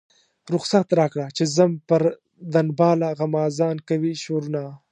[0.53, 2.01] رخصت راکړه چې ځم پر
[2.53, 4.63] دنباله غمازان کوي شورونه.